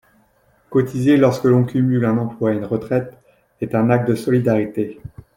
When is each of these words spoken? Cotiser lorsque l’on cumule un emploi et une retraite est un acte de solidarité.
Cotiser 0.71 1.15
lorsque 1.15 1.43
l’on 1.43 1.63
cumule 1.63 2.05
un 2.05 2.17
emploi 2.17 2.51
et 2.53 2.57
une 2.57 2.65
retraite 2.65 3.13
est 3.61 3.75
un 3.75 3.91
acte 3.91 4.09
de 4.09 4.15
solidarité. 4.15 4.99